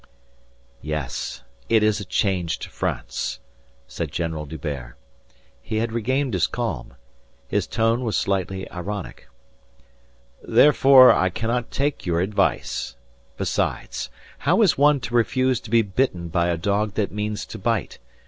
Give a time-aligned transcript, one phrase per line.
[0.81, 3.37] "Yes, it is a changed France,"
[3.87, 4.95] said General D'Hubert.
[5.61, 6.95] He had regained his calm.
[7.47, 9.27] His tone was slightly ironic.
[10.41, 12.95] "Therefore, I cannot take your advice.
[13.37, 14.09] Besides,
[14.39, 17.99] how is one to refuse to be bitten by a dog that means to bite?